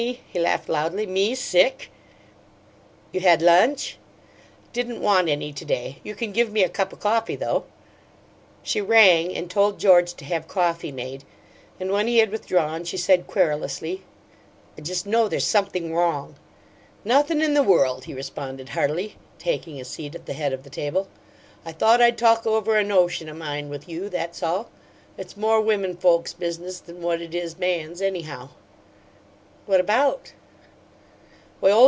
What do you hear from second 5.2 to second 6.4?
any to day. You can